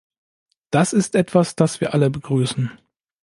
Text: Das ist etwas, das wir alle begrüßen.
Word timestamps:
Das 0.71 0.93
ist 0.93 1.13
etwas, 1.13 1.55
das 1.55 1.79
wir 1.79 1.93
alle 1.93 2.09
begrüßen. 2.09 2.71